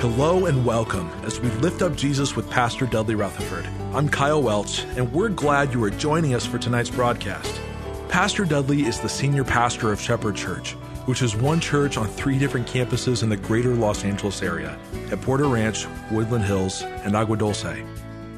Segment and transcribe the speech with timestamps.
[0.00, 3.66] Hello and welcome as we lift up Jesus with Pastor Dudley Rutherford.
[3.92, 7.60] I'm Kyle Welch, and we're glad you are joining us for tonight's broadcast.
[8.08, 10.72] Pastor Dudley is the senior pastor of Shepherd Church,
[11.04, 14.78] which is one church on three different campuses in the greater Los Angeles area
[15.10, 17.84] at Porter Ranch, Woodland Hills, and Agua Dulce.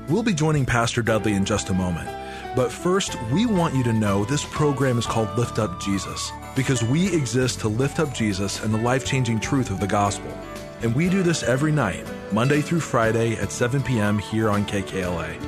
[0.09, 2.09] We'll be joining Pastor Dudley in just a moment.
[2.57, 6.83] But first, we want you to know this program is called Lift Up Jesus because
[6.83, 10.37] we exist to lift up Jesus and the life changing truth of the gospel.
[10.83, 14.19] And we do this every night, Monday through Friday at 7 p.m.
[14.19, 15.41] here on KKLA.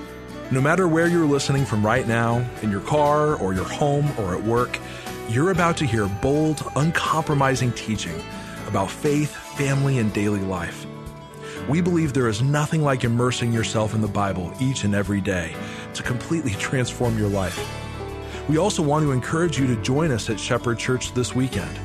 [0.53, 4.37] No matter where you're listening from right now, in your car or your home or
[4.37, 4.79] at work,
[5.29, 8.15] you're about to hear bold, uncompromising teaching
[8.69, 10.87] about faith, family, and daily life.
[11.69, 15.57] We believe there is nothing like immersing yourself in the Bible each and every day
[15.95, 17.59] to completely transform your life.
[18.49, 21.77] We also want to encourage you to join us at Shepherd Church this weekend.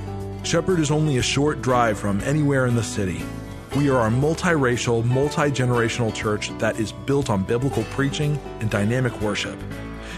[0.44, 3.24] Shepherd is only a short drive from anywhere in the city.
[3.76, 9.20] We are a multiracial, multi generational church that is built on biblical preaching and dynamic
[9.22, 9.60] worship.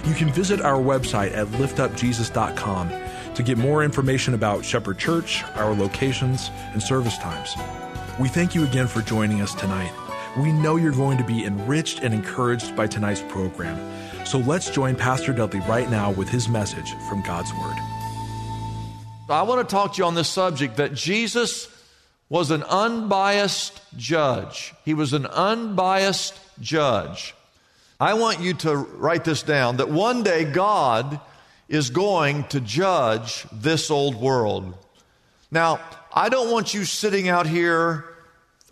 [0.06, 2.92] You can visit our website at liftupjesus.com
[3.34, 7.56] to get more information about Shepherd Church, our locations, and service times.
[8.20, 9.92] We thank you again for joining us tonight.
[10.38, 13.78] We know you're going to be enriched and encouraged by tonight's program.
[14.26, 17.76] So let's join Pastor Dudley right now with his message from God's Word.
[19.32, 21.68] I want to talk to you on this subject that Jesus
[22.30, 24.74] was an unbiased judge.
[24.86, 27.36] He was an unbiased judge.
[28.00, 31.20] I want you to write this down that one day God
[31.68, 34.74] is going to judge this old world.
[35.52, 35.80] Now,
[36.14, 38.06] I don't want you sitting out here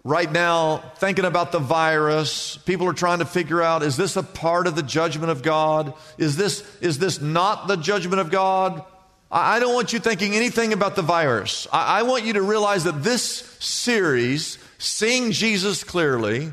[0.04, 2.58] right now thinking about the virus.
[2.58, 5.94] People are trying to figure out is this a part of the judgment of God?
[6.18, 8.84] Is this, is this not the judgment of God?
[9.32, 11.68] I don't want you thinking anything about the virus.
[11.72, 13.24] I want you to realize that this
[13.60, 16.52] series, Seeing Jesus Clearly,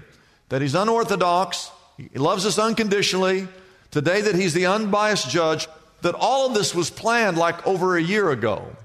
[0.51, 3.49] that He's unorthodox, He loves us unconditionally,
[3.91, 5.69] today that He's the unbiased judge,
[6.03, 8.77] that all of this was planned like over a year ago.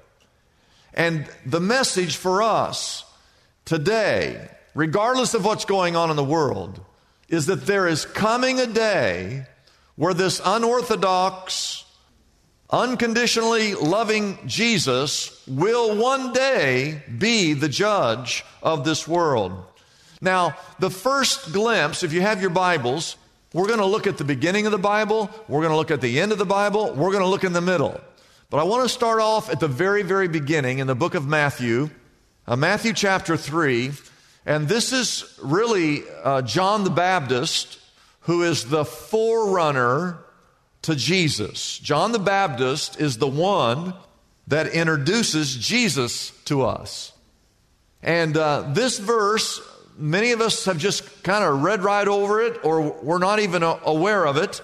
[0.93, 3.03] And the message for us
[3.65, 6.79] today, regardless of what's going on in the world,
[7.27, 9.45] is that there is coming a day
[9.95, 11.83] where this unorthodox,
[12.71, 19.51] unconditionally loving Jesus will one day be the judge of this world.
[20.21, 23.17] Now, the first glimpse, if you have your Bibles,
[23.53, 25.99] we're going to look at the beginning of the Bible, we're going to look at
[25.99, 27.99] the end of the Bible, we're going to look in the middle.
[28.49, 31.27] But I want to start off at the very, very beginning in the book of
[31.27, 31.89] Matthew,
[32.47, 33.91] uh, Matthew chapter 3.
[34.45, 37.79] And this is really uh, John the Baptist,
[38.21, 40.17] who is the forerunner
[40.83, 41.77] to Jesus.
[41.79, 43.93] John the Baptist is the one
[44.47, 47.13] that introduces Jesus to us.
[48.01, 49.61] And uh, this verse,
[49.97, 53.63] many of us have just kind of read right over it, or we're not even
[53.63, 54.61] aware of it.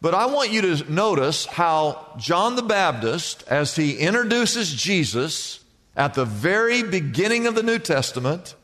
[0.00, 5.62] But I want you to notice how John the Baptist, as he introduces Jesus
[5.94, 8.54] at the very beginning of the New Testament,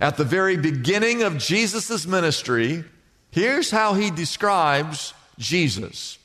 [0.00, 2.84] at the very beginning of Jesus' ministry,
[3.30, 6.18] here's how he describes Jesus.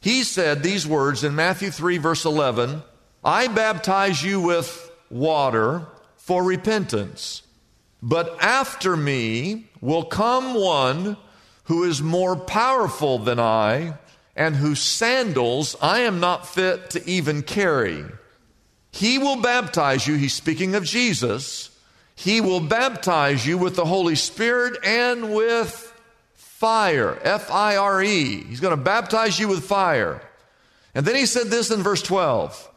[0.00, 2.82] He said these words in Matthew 3, verse 11
[3.22, 7.42] I baptize you with water for repentance,
[8.02, 11.16] but after me will come one
[11.64, 13.94] who is more powerful than I,
[14.34, 18.04] and whose sandals I am not fit to even carry.
[18.90, 21.70] He will baptize you, he's speaking of Jesus.
[22.14, 25.89] He will baptize you with the Holy Spirit and with
[26.60, 27.18] fire.
[27.22, 28.44] F I R E.
[28.44, 30.20] He's going to baptize you with fire.
[30.94, 32.70] And then he said this in verse 12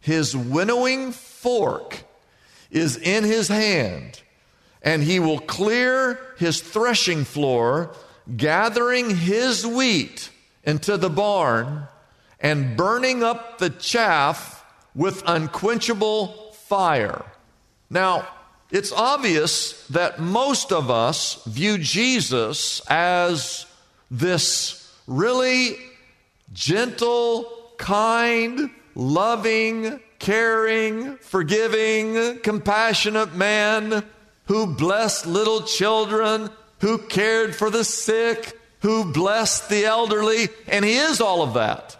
[0.00, 2.02] His winnowing fork
[2.70, 4.20] is in his hand,
[4.82, 7.94] and he will clear his threshing floor
[8.36, 10.30] gathering his wheat
[10.64, 11.86] into the barn
[12.40, 14.64] and burning up the chaff
[14.94, 17.24] with unquenchable fire.
[17.88, 18.26] Now,
[18.70, 23.66] it's obvious that most of us view Jesus as
[24.10, 25.76] this really
[26.52, 34.04] gentle, kind, loving, caring, forgiving, compassionate man
[34.46, 36.50] who blessed little children,
[36.80, 41.96] who cared for the sick, who blessed the elderly, and he is all of that.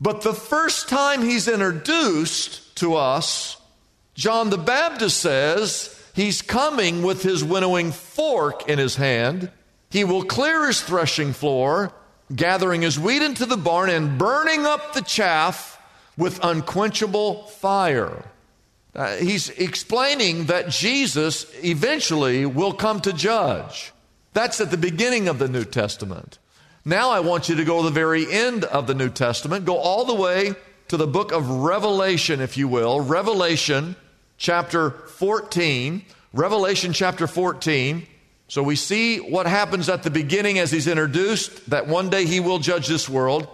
[0.00, 3.56] But the first time he's introduced to us,
[4.16, 9.50] John the Baptist says he's coming with his winnowing fork in his hand.
[9.90, 11.92] He will clear his threshing floor,
[12.34, 15.80] gathering his wheat into the barn and burning up the chaff
[16.16, 18.24] with unquenchable fire.
[18.94, 23.92] Uh, he's explaining that Jesus eventually will come to judge.
[24.32, 26.38] That's at the beginning of the New Testament.
[26.86, 29.76] Now I want you to go to the very end of the New Testament, go
[29.76, 30.54] all the way
[30.88, 33.00] to the book of Revelation, if you will.
[33.00, 33.96] Revelation
[34.36, 36.04] chapter 14.
[36.32, 38.06] Revelation chapter 14.
[38.48, 42.40] So we see what happens at the beginning as he's introduced, that one day he
[42.40, 43.48] will judge this world.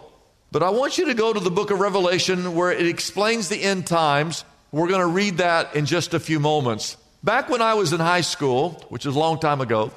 [0.51, 3.63] But I want you to go to the book of Revelation where it explains the
[3.63, 4.45] end times.
[4.71, 6.99] We're going to read that in just a few moments.
[7.25, 9.93] Back when I was in high school, which is a long time ago,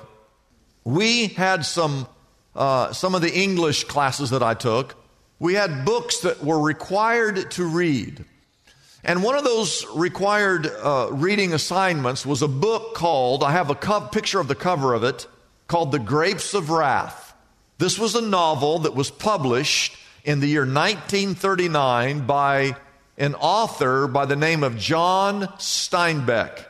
[0.85, 2.07] we had some,
[2.55, 4.95] uh, some of the English classes that I took.
[5.39, 8.23] We had books that were required to read.
[9.05, 13.75] And one of those required uh, reading assignments was a book called, I have a
[13.75, 15.27] co- picture of the cover of it,
[15.67, 17.35] called The Grapes of Wrath.
[17.77, 22.75] This was a novel that was published in the year 1939 by
[23.15, 26.65] an author by the name of John Steinbeck.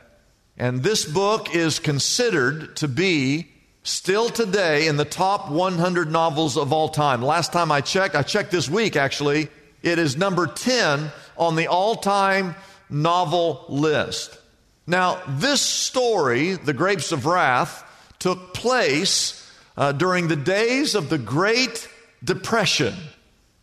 [0.58, 3.48] And this book is considered to be
[3.82, 7.22] still today in the top 100 novels of all time.
[7.22, 9.48] Last time I checked, I checked this week actually,
[9.82, 12.54] it is number 10 on the all time
[12.88, 14.38] novel list.
[14.86, 17.82] Now, this story, The Grapes of Wrath,
[18.18, 19.42] took place
[19.76, 21.88] uh, during the days of the Great
[22.22, 22.94] Depression.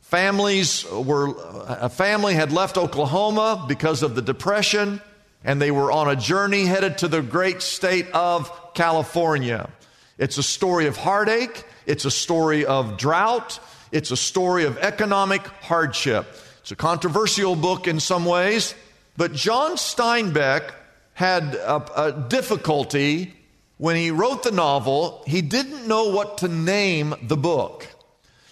[0.01, 1.33] Families were,
[1.67, 5.01] a family had left Oklahoma because of the Depression,
[5.43, 9.69] and they were on a journey headed to the great state of California.
[10.17, 13.59] It's a story of heartache, it's a story of drought,
[13.91, 16.27] it's a story of economic hardship.
[16.63, 18.73] It's a controversial book in some ways,
[19.17, 20.71] but John Steinbeck
[21.13, 23.33] had a, a difficulty
[23.75, 25.25] when he wrote the novel.
[25.27, 27.85] He didn't know what to name the book.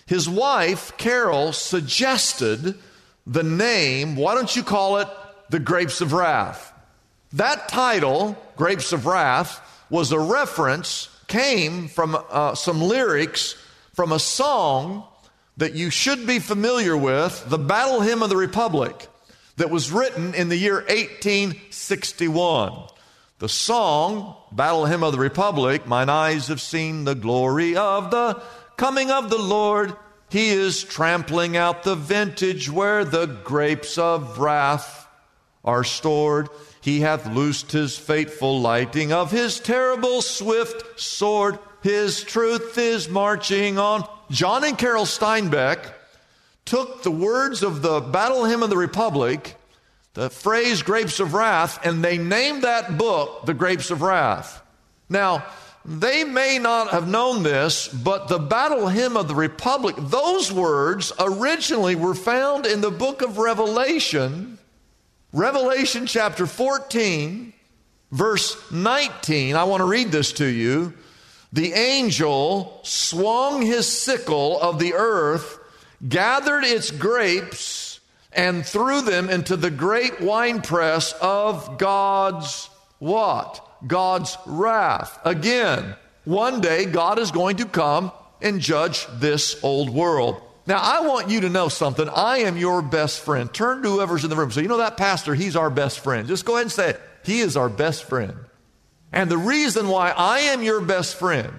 [0.08, 2.78] His wife, Carol, suggested
[3.26, 5.08] the name, why don't you call it
[5.50, 6.74] The Grapes of Wrath?
[7.32, 13.56] That title, Grapes of Wrath, was a reference, came from uh, some lyrics
[13.94, 15.06] from a song
[15.62, 19.08] that you should be familiar with the Battle Hymn of the Republic
[19.58, 22.74] that was written in the year 1861.
[23.38, 28.42] The song, Battle Hymn of the Republic, Mine eyes have seen the glory of the
[28.76, 29.96] coming of the Lord.
[30.32, 35.08] He is trampling out the vintage where the grapes of wrath
[35.64, 36.50] are stored.
[36.82, 41.60] He hath loosed his fateful lighting of his terrible swift sword.
[41.82, 44.08] His truth is marching on.
[44.30, 45.94] John and Carol Steinbeck
[46.64, 49.56] took the words of the Battle Hymn of the Republic,
[50.14, 54.62] the phrase Grapes of Wrath, and they named that book The Grapes of Wrath.
[55.10, 55.46] Now,
[55.84, 61.12] they may not have known this, but the Battle Hymn of the Republic, those words
[61.20, 64.60] originally were found in the book of Revelation,
[65.34, 67.54] Revelation chapter 14,
[68.12, 69.56] verse 19.
[69.56, 70.94] I want to read this to you
[71.52, 75.60] the angel swung his sickle of the earth,
[76.08, 78.00] gathered its grapes,
[78.32, 83.68] and threw them into the great winepress of God's what?
[83.86, 85.20] God's wrath.
[85.26, 90.42] Again, one day God is going to come and judge this old world.
[90.68, 92.08] Now, I want you to know something.
[92.08, 93.52] I am your best friend.
[93.52, 94.52] Turn to whoever's in the room.
[94.52, 96.28] So, you know that pastor, he's our best friend.
[96.28, 97.02] Just go ahead and say it.
[97.24, 98.36] He is our best friend.
[99.12, 101.54] And the reason why I am your best friend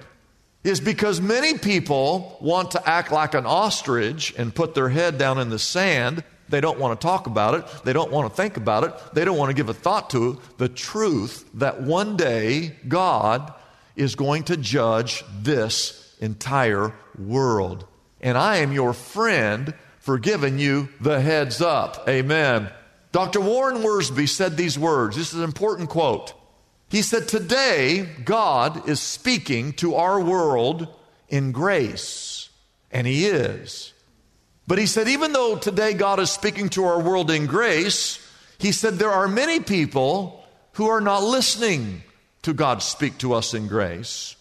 [0.65, 5.39] is because many people want to act like an ostrich and put their head down
[5.39, 6.23] in the sand.
[6.49, 7.85] They don't want to talk about it.
[7.85, 8.95] They don't want to think about it.
[9.15, 13.53] They don't want to give a thought to the truth that one day God
[13.97, 17.87] is going to judge this entire world.
[18.21, 22.09] And I am your friend for giving you the heads up.
[22.09, 22.71] Amen.
[23.11, 23.41] Dr.
[23.41, 25.17] Warren Wiersbe said these words.
[25.17, 26.35] This is an important quote.
[26.93, 30.87] He said, Today, God is speaking to our world
[31.29, 32.51] in grace,
[32.93, 33.93] and He is.
[34.67, 38.19] But he said, even though today God is speaking to our world in grace,
[38.59, 42.03] he said there are many people who are not listening
[42.43, 44.37] to God speak to us in grace.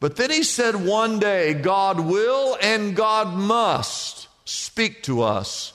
[0.00, 5.72] But then he said, one day God will and God must speak to us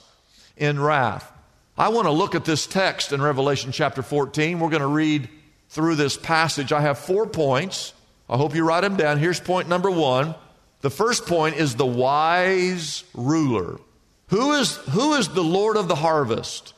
[0.56, 1.30] in wrath.
[1.76, 4.60] I want to look at this text in Revelation chapter 14.
[4.60, 5.28] We're going to read
[5.70, 6.72] through this passage.
[6.72, 7.94] I have four points.
[8.28, 9.18] I hope you write them down.
[9.18, 10.34] Here's point number one.
[10.82, 13.80] The first point is the wise ruler.
[14.28, 16.74] Who is, who is the Lord of the harvest?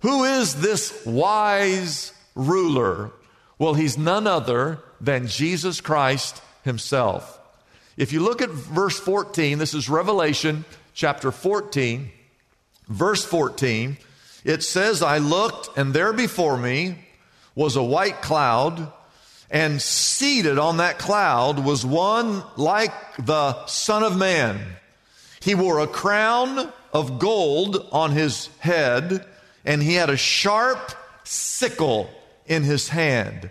[0.00, 3.10] Who is this wise ruler?
[3.58, 7.38] Well, he's none other than Jesus Christ himself.
[7.96, 12.10] If you look at verse 14, this is Revelation chapter 14,
[12.88, 13.98] verse 14.
[14.44, 16.98] It says, I looked, and there before me
[17.54, 18.92] was a white cloud,
[19.50, 24.60] and seated on that cloud was one like the Son of Man.
[25.40, 29.26] He wore a crown of gold on his head,
[29.64, 30.92] and he had a sharp
[31.24, 32.08] sickle
[32.46, 33.50] in his hand.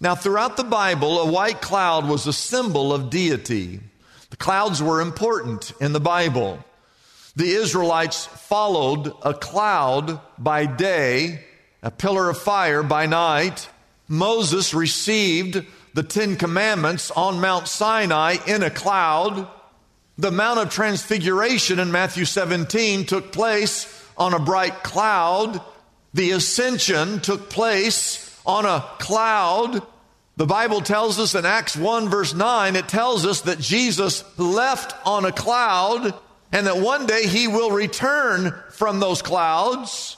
[0.00, 3.80] Now, throughout the Bible, a white cloud was a symbol of deity.
[4.30, 6.64] The clouds were important in the Bible.
[7.34, 11.44] The Israelites followed a cloud by day,
[11.82, 13.68] a pillar of fire by night.
[14.08, 19.48] Moses received the Ten Commandments on Mount Sinai in a cloud.
[20.16, 25.60] The Mount of Transfiguration in Matthew 17 took place on a bright cloud.
[26.14, 29.82] The ascension took place on a cloud.
[30.36, 34.94] The Bible tells us in Acts 1, verse 9, it tells us that Jesus left
[35.06, 36.14] on a cloud
[36.52, 40.16] and that one day he will return from those clouds.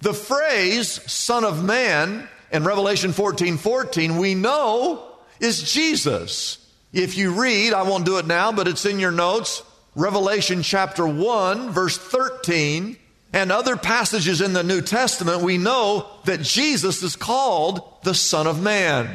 [0.00, 5.04] The phrase Son of Man in Revelation 14 14, we know
[5.40, 6.64] is Jesus.
[6.92, 9.62] If you read, I won't do it now, but it's in your notes,
[9.94, 12.96] Revelation chapter 1, verse 13,
[13.32, 18.46] and other passages in the New Testament, we know that Jesus is called the Son
[18.46, 19.14] of Man.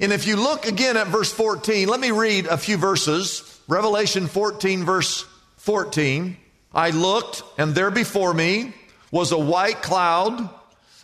[0.00, 3.60] And if you look again at verse 14, let me read a few verses.
[3.68, 5.24] Revelation 14, verse
[5.58, 6.36] 14.
[6.74, 8.74] I looked, and there before me
[9.16, 10.46] was a white cloud,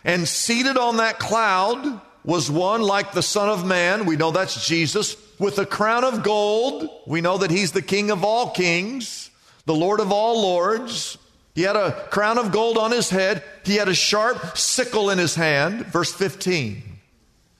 [0.05, 4.05] and seated on that cloud was one like the Son of Man.
[4.05, 6.87] We know that's Jesus, with a crown of gold.
[7.07, 9.31] We know that he's the King of all kings,
[9.65, 11.17] the Lord of all lords.
[11.55, 13.43] He had a crown of gold on his head.
[13.65, 15.87] He had a sharp sickle in his hand.
[15.87, 16.83] Verse 15.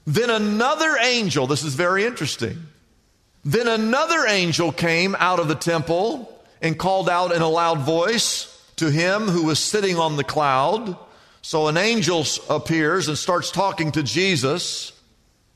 [0.06, 2.58] Then another angel, this is very interesting.
[3.44, 6.32] Then another angel came out of the temple
[6.62, 10.96] and called out in a loud voice to him who was sitting on the cloud.
[11.42, 14.92] So an angel appears and starts talking to Jesus.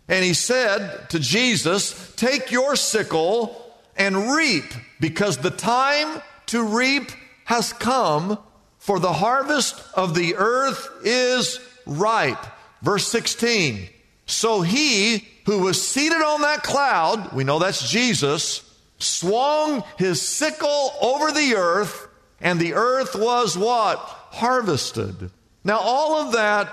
[0.09, 3.65] And he said to Jesus, Take your sickle
[3.97, 4.65] and reap,
[5.01, 7.11] because the time to reap
[7.45, 8.39] has come,
[8.79, 12.45] for the harvest of the earth is ripe.
[12.83, 13.89] Verse 16.
[14.27, 18.63] So he who was seated on that cloud, we know that's Jesus,
[18.99, 22.08] swung his sickle over the earth,
[22.41, 23.99] and the earth was what?
[23.99, 25.31] Harvested.
[25.65, 26.69] Now, all of that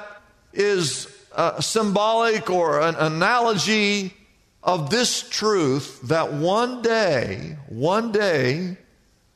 [0.54, 4.14] is uh, symbolic or an analogy
[4.64, 8.78] of this truth that one day, one day,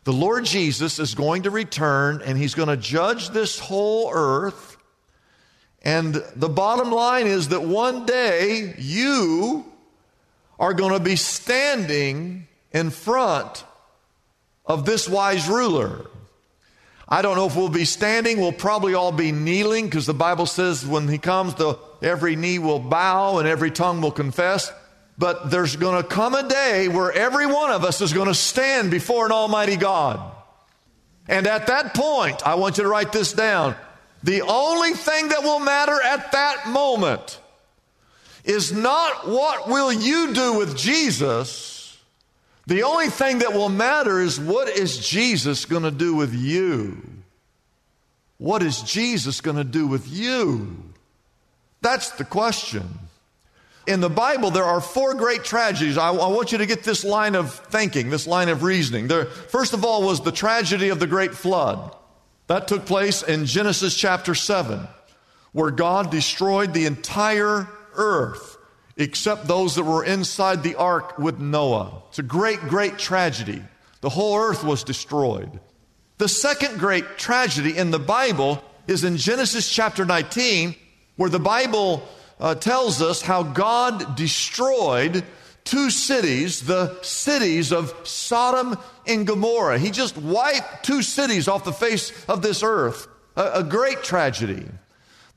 [0.03, 4.77] the Lord Jesus is going to return and he's going to judge this whole earth.
[5.83, 9.65] And the bottom line is that one day you
[10.59, 13.63] are going to be standing in front
[14.65, 16.08] of this wise ruler.
[17.11, 18.39] I don't know if we'll be standing.
[18.39, 22.59] We'll probably all be kneeling because the Bible says when he comes, the, every knee
[22.59, 24.71] will bow and every tongue will confess.
[25.17, 28.35] But there's going to come a day where every one of us is going to
[28.35, 30.21] stand before an Almighty God.
[31.27, 33.75] And at that point, I want you to write this down.
[34.23, 37.39] The only thing that will matter at that moment
[38.43, 41.78] is not what will you do with Jesus.
[42.69, 47.01] The only thing that will matter is what is Jesus going to do with you?
[48.37, 50.77] What is Jesus going to do with you?
[51.81, 52.87] That's the question
[53.89, 55.97] in the Bible, there are four great tragedies.
[55.97, 59.07] I, I, want you to get this line of thinking, this line of reasoning.
[59.07, 61.95] There, first of all, was the tragedy of the great flood.
[62.45, 64.87] That took place in Genesis chapter 7,
[65.53, 68.58] where God destroyed the entire earth
[68.99, 72.03] except those that were inside the ark with Noah.
[72.09, 73.63] It's a great, great tragedy.
[74.01, 75.59] The whole earth was destroyed.
[76.17, 80.75] The second great tragedy in the Bible is in Genesis chapter 19,
[81.15, 82.07] where the Bible
[82.41, 85.23] uh, tells us how God destroyed
[85.63, 88.77] two cities, the cities of Sodom
[89.07, 89.79] and Gomorrah.
[89.79, 93.07] He just wiped two cities off the face of this earth.
[93.37, 94.65] A, a great tragedy.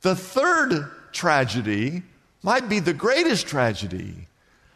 [0.00, 2.02] The third tragedy
[2.42, 4.28] might be the greatest tragedy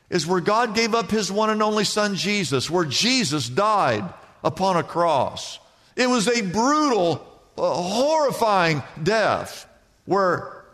[0.09, 4.05] is where God gave up his one and only son Jesus, where Jesus died
[4.45, 5.59] upon a cross.
[5.97, 7.27] It was a brutal,
[7.59, 9.69] uh, horrifying death
[10.05, 10.65] where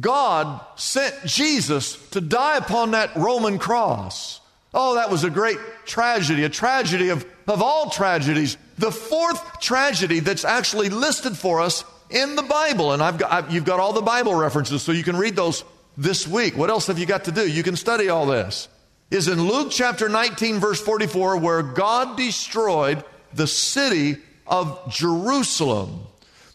[0.00, 4.40] God sent Jesus to die upon that Roman cross.
[4.74, 8.56] Oh, that was a great tragedy, a tragedy of, of all tragedies.
[8.78, 12.92] The fourth tragedy that's actually listed for us in the Bible.
[12.92, 15.62] And I've got, I've, you've got all the Bible references, so you can read those
[15.96, 16.56] this week.
[16.56, 17.48] What else have you got to do?
[17.48, 18.68] You can study all this.
[19.10, 26.00] Is in Luke chapter 19, verse 44, where God destroyed the city of Jerusalem.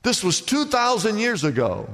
[0.02, 1.90] This was 2,000 years ago.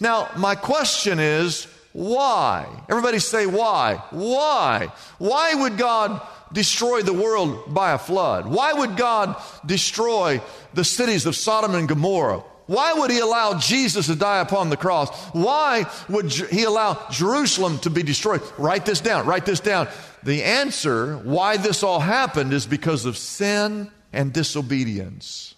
[0.00, 2.66] Now, my question is, why?
[2.90, 4.02] Everybody say why.
[4.10, 4.88] Why?
[5.18, 6.20] Why would God
[6.52, 8.46] destroy the world by a flood?
[8.46, 10.40] Why would God destroy
[10.74, 12.42] the cities of Sodom and Gomorrah?
[12.66, 15.10] Why would he allow Jesus to die upon the cross?
[15.34, 18.40] Why would he allow Jerusalem to be destroyed?
[18.56, 19.26] Write this down.
[19.26, 19.88] Write this down.
[20.22, 25.54] The answer why this all happened is because of sin and disobedience.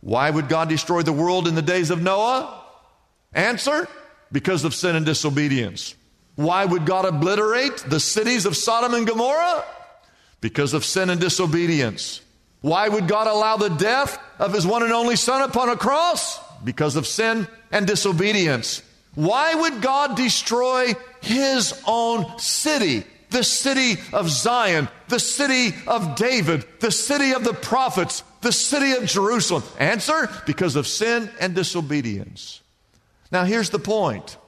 [0.00, 2.64] Why would God destroy the world in the days of Noah?
[3.34, 3.88] Answer
[4.32, 5.94] because of sin and disobedience.
[6.36, 9.64] Why would God obliterate the cities of Sodom and Gomorrah?
[10.40, 12.20] Because of sin and disobedience.
[12.60, 16.40] Why would God allow the death of his one and only son upon a cross?
[16.64, 18.82] Because of sin and disobedience.
[19.14, 23.04] Why would God destroy his own city?
[23.30, 28.92] The city of Zion, the city of David, the city of the prophets, the city
[28.92, 29.62] of Jerusalem.
[29.78, 32.62] Answer because of sin and disobedience.
[33.30, 34.38] Now here's the point,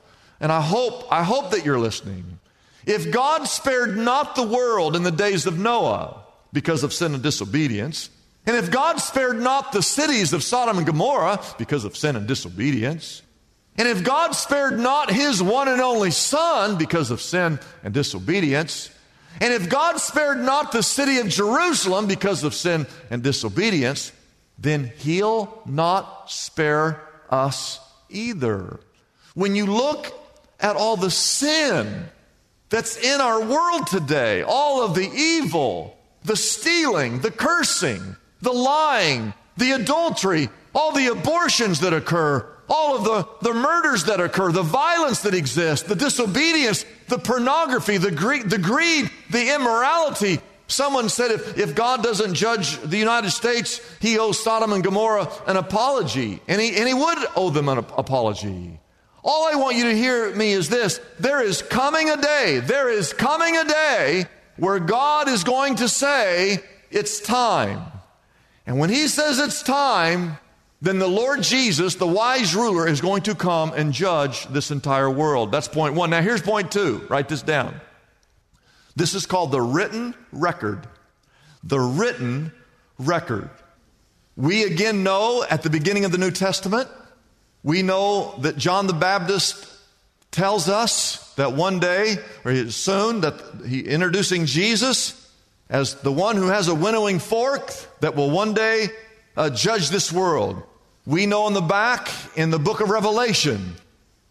[0.40, 2.38] and I hope I hope that you're listening.
[2.86, 7.22] If God spared not the world in the days of Noah because of sin and
[7.22, 8.10] disobedience,
[8.46, 12.26] and if God spared not the cities of Sodom and Gomorrah because of sin and
[12.26, 13.22] disobedience,
[13.76, 18.90] and if God spared not his one and only son because of sin and disobedience,
[19.40, 24.12] and if God spared not the city of Jerusalem because of sin and disobedience,
[24.58, 28.80] then he'll not spare us either.
[29.34, 30.12] When you look
[30.58, 32.08] at all the sin
[32.68, 39.34] that's in our world today, all of the evil, the stealing, the cursing, the lying,
[39.56, 44.62] the adultery, all the abortions that occur, all of the, the murders that occur, the
[44.62, 50.40] violence that exists, the disobedience, the pornography, the greed, the, greed, the immorality.
[50.68, 55.28] Someone said if, if God doesn't judge the United States, he owes Sodom and Gomorrah
[55.48, 56.40] an apology.
[56.46, 58.78] And he, and he would owe them an apology.
[59.24, 62.88] All I want you to hear me is this there is coming a day, there
[62.88, 64.26] is coming a day
[64.60, 67.82] where God is going to say, It's time.
[68.66, 70.38] And when he says it's time,
[70.82, 75.10] then the Lord Jesus, the wise ruler, is going to come and judge this entire
[75.10, 75.50] world.
[75.50, 76.10] That's point one.
[76.10, 77.04] Now, here's point two.
[77.08, 77.80] Write this down.
[78.96, 80.86] This is called the written record.
[81.64, 82.52] The written
[82.98, 83.50] record.
[84.36, 86.88] We again know at the beginning of the New Testament,
[87.62, 89.69] we know that John the Baptist
[90.30, 95.16] tells us that one day, or soon, that he introducing Jesus
[95.68, 98.88] as the one who has a winnowing fork that will one day
[99.36, 100.62] uh, judge this world.
[101.06, 103.74] We know in the back in the book of Revelation,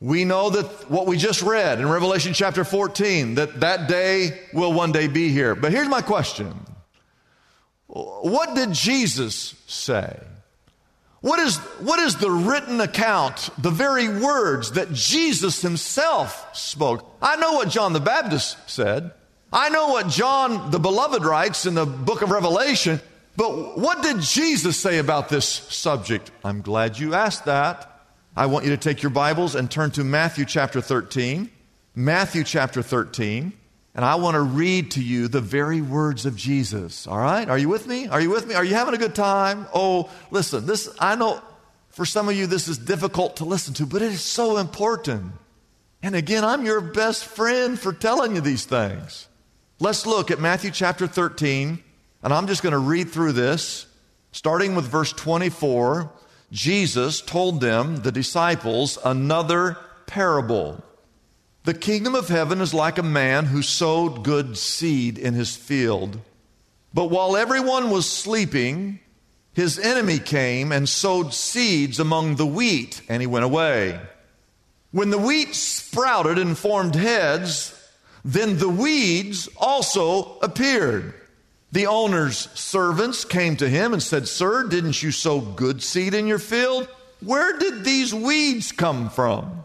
[0.01, 4.71] we know that what we just read in Revelation chapter 14, that that day will
[4.71, 5.55] one day be here.
[5.55, 6.53] But here's my question
[7.87, 10.19] What did Jesus say?
[11.21, 17.05] What is, what is the written account, the very words that Jesus himself spoke?
[17.21, 19.11] I know what John the Baptist said.
[19.51, 23.01] I know what John the Beloved writes in the book of Revelation.
[23.35, 26.31] But what did Jesus say about this subject?
[26.43, 27.85] I'm glad you asked that.
[28.35, 31.49] I want you to take your Bibles and turn to Matthew chapter 13.
[31.95, 33.51] Matthew chapter 13.
[33.99, 37.05] And I want to read to you the very words of Jesus.
[37.05, 37.49] All right?
[37.49, 38.07] Are you with me?
[38.07, 38.55] Are you with me?
[38.55, 39.67] Are you having a good time?
[39.73, 41.41] Oh, listen, this, I know
[41.89, 45.33] for some of you this is difficult to listen to, but it is so important.
[46.01, 49.27] And again, I'm your best friend for telling you these things.
[49.81, 51.83] Let's look at Matthew chapter 13
[52.23, 53.85] and I'm just going to read through this.
[54.31, 56.09] Starting with verse 24,
[56.53, 59.75] Jesus told them, the disciples, another
[60.07, 60.81] parable.
[61.63, 66.19] The kingdom of heaven is like a man who sowed good seed in his field.
[66.93, 68.99] But while everyone was sleeping,
[69.53, 73.99] his enemy came and sowed seeds among the wheat, and he went away.
[74.91, 77.75] When the wheat sprouted and formed heads,
[78.23, 81.13] then the weeds also appeared.
[81.71, 86.25] The owner's servants came to him and said, Sir, didn't you sow good seed in
[86.25, 86.87] your field?
[87.19, 89.58] Where did these weeds come from?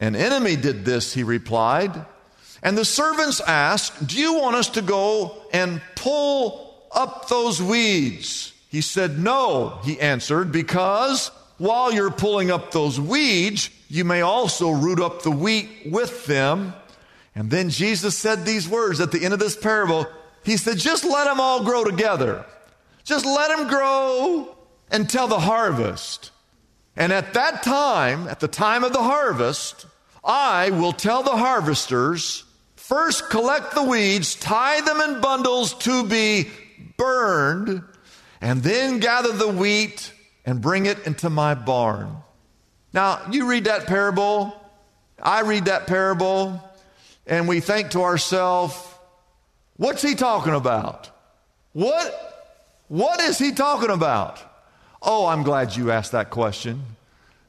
[0.00, 2.04] An enemy did this, he replied.
[2.62, 8.52] And the servants asked, Do you want us to go and pull up those weeds?
[8.68, 14.70] He said, No, he answered, because while you're pulling up those weeds, you may also
[14.70, 16.74] root up the wheat with them.
[17.34, 20.06] And then Jesus said these words at the end of this parable.
[20.44, 22.44] He said, Just let them all grow together.
[23.04, 24.56] Just let them grow
[24.90, 26.30] until the harvest.
[26.96, 29.86] And at that time, at the time of the harvest,
[30.24, 36.48] I will tell the harvesters first collect the weeds, tie them in bundles to be
[36.96, 37.82] burned,
[38.40, 40.12] and then gather the wheat
[40.44, 42.16] and bring it into my barn.
[42.92, 44.54] Now, you read that parable,
[45.20, 46.62] I read that parable,
[47.26, 48.76] and we think to ourselves,
[49.76, 51.10] what's he talking about?
[51.72, 52.54] What,
[52.88, 54.40] what is he talking about?
[55.06, 56.82] Oh, I'm glad you asked that question.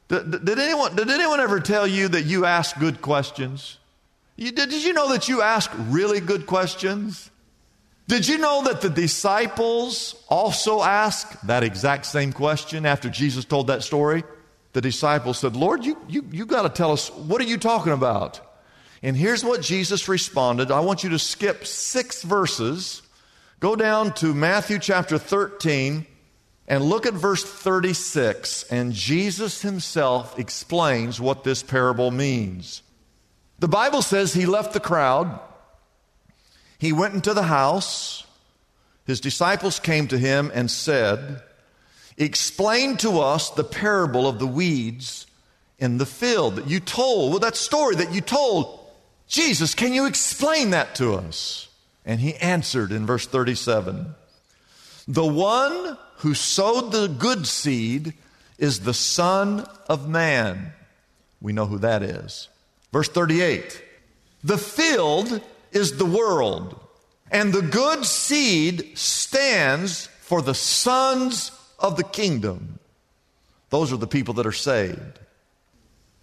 [0.10, 3.80] Did, did, anyone, did anyone ever tell you that you ask good questions?
[4.36, 7.32] You, did, did you know that you ask really good questions?
[8.08, 13.68] Did you know that the disciples also asked that exact same question after Jesus told
[13.68, 14.24] that story?
[14.74, 17.92] The disciples said, Lord, you, you, you got to tell us, what are you talking
[17.92, 18.40] about?
[19.02, 20.70] And here's what Jesus responded.
[20.70, 23.02] I want you to skip six verses,
[23.60, 26.06] go down to Matthew chapter 13,
[26.68, 28.64] and look at verse 36.
[28.64, 32.82] And Jesus himself explains what this parable means.
[33.60, 35.40] The Bible says he left the crowd
[36.78, 38.26] he went into the house.
[39.06, 41.42] His disciples came to him and said,
[42.18, 45.28] Explain to us the parable of the weeds
[45.80, 47.32] in the field that you told.
[47.32, 48.80] Well, that story that you told.
[49.28, 51.68] Jesus, can you explain that to us?
[52.06, 54.16] And he answered in verse 37
[55.08, 58.14] The one who sowed the good seed
[58.58, 60.74] is the Son of Man.
[61.42, 62.50] We know who that is.
[62.92, 63.82] Verse 38
[64.44, 65.42] The field
[65.72, 66.80] is the world,
[67.32, 72.80] and the good seed stands for the sons of the kingdom.
[73.70, 75.20] Those are the people that are saved.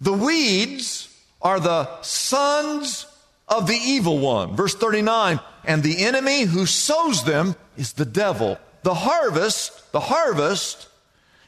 [0.01, 1.09] The weeds
[1.41, 3.05] are the sons
[3.47, 4.55] of the evil one.
[4.55, 8.57] Verse 39 and the enemy who sows them is the devil.
[8.85, 10.89] The harvest, the harvest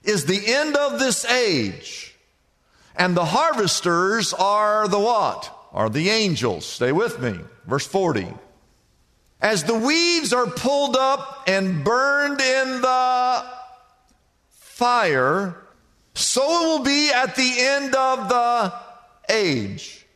[0.04, 2.16] is the end of this age.
[2.96, 5.54] And the harvesters are the what?
[5.72, 6.66] Are the angels.
[6.66, 7.40] Stay with me.
[7.68, 8.34] Verse 40.
[9.40, 13.46] As the weeds are pulled up and burned in the
[14.50, 15.62] fire,
[16.16, 18.74] so it will be at the end of the
[19.30, 20.08] age.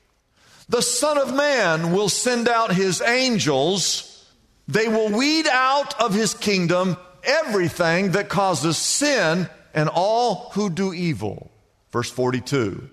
[0.69, 4.25] The Son of Man will send out his angels.
[4.67, 10.93] They will weed out of his kingdom everything that causes sin and all who do
[10.93, 11.51] evil.
[11.91, 12.89] Verse 42.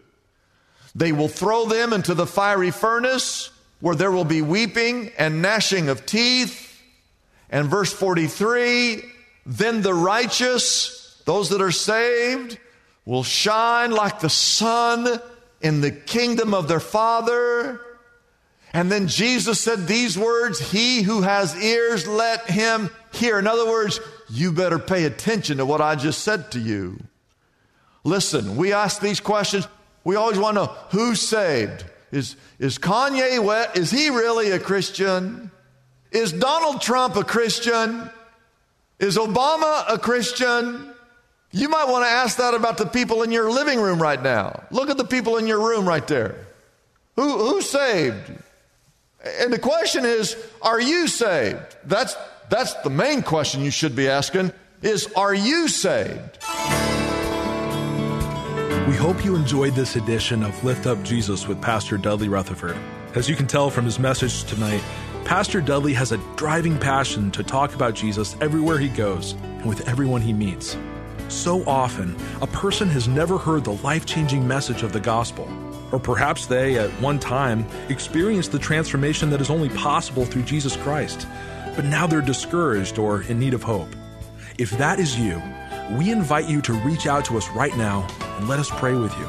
[0.95, 5.89] They will throw them into the fiery furnace where there will be weeping and gnashing
[5.89, 6.83] of teeth.
[7.51, 9.03] And verse 43
[9.49, 12.59] then the righteous, those that are saved,
[13.07, 15.19] will shine like the sun
[15.63, 17.81] in the kingdom of their Father.
[18.75, 23.39] And then Jesus said these words He who has ears, let him hear.
[23.39, 26.99] In other words, you better pay attention to what I just said to you.
[28.05, 29.67] Listen, we ask these questions.
[30.05, 31.85] We always want to know who's saved.
[32.11, 35.51] Is, is Kanye West, is he really a Christian?
[36.11, 38.09] Is Donald Trump a Christian?
[38.99, 40.93] Is Obama a Christian?
[41.51, 44.65] You might want to ask that about the people in your living room right now.
[44.71, 46.47] Look at the people in your room right there.
[47.17, 48.33] Who, who's saved?
[49.41, 51.77] And the question is, are you saved?
[51.85, 52.17] That's,
[52.51, 56.39] that's the main question you should be asking is, are you saved?
[58.89, 62.77] We hope you enjoyed this edition of Lift Up Jesus with Pastor Dudley Rutherford.
[63.15, 64.83] As you can tell from his message tonight,
[65.25, 69.87] Pastor Dudley has a driving passion to talk about Jesus everywhere he goes and with
[69.89, 70.77] everyone he meets.
[71.29, 75.47] So often, a person has never heard the life changing message of the gospel.
[75.93, 80.77] Or perhaps they, at one time, experienced the transformation that is only possible through Jesus
[80.77, 81.27] Christ,
[81.79, 83.95] but now they're discouraged or in need of hope.
[84.59, 85.41] If that is you,
[85.93, 88.05] we invite you to reach out to us right now
[88.37, 89.27] and let us pray with you.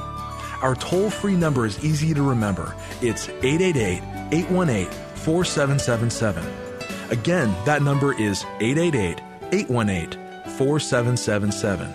[0.64, 2.76] Our toll free number is easy to remember.
[3.04, 6.44] It's 888 818 4777.
[7.12, 10.20] Again, that number is 888 818
[10.58, 11.94] 4777.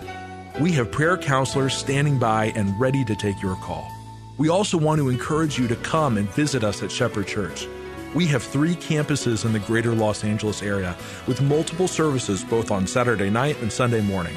[0.63, 3.91] We have prayer counselors standing by and ready to take your call.
[4.39, 7.67] We also want to encourage you to come and visit us at Shepherd Church.
[8.15, 10.97] We have three campuses in the greater Los Angeles area
[11.27, 14.37] with multiple services both on Saturday night and Sunday morning.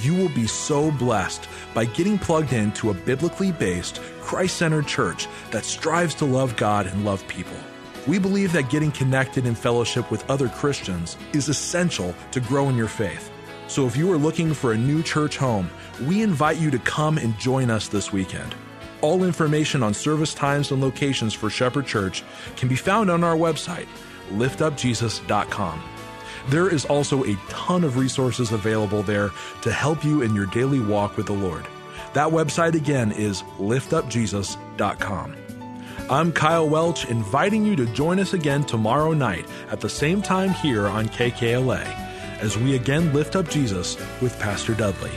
[0.00, 5.28] You will be so blessed by getting plugged into a biblically based, Christ centered church
[5.52, 7.56] that strives to love God and love people.
[8.08, 12.76] We believe that getting connected in fellowship with other Christians is essential to grow in
[12.76, 13.30] your faith.
[13.68, 15.70] So if you are looking for a new church home,
[16.02, 18.56] we invite you to come and join us this weekend.
[19.04, 22.24] All information on service times and locations for Shepherd Church
[22.56, 23.86] can be found on our website,
[24.30, 25.82] liftupjesus.com.
[26.48, 30.80] There is also a ton of resources available there to help you in your daily
[30.80, 31.66] walk with the Lord.
[32.14, 35.36] That website again is liftupjesus.com.
[36.08, 40.48] I'm Kyle Welch, inviting you to join us again tomorrow night at the same time
[40.48, 41.84] here on KKLA
[42.38, 45.12] as we again lift up Jesus with Pastor Dudley.